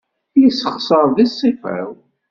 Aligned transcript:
Yessexṣar 0.41 1.05
di 1.15 1.25
ṣṣifa-w. 1.31 1.91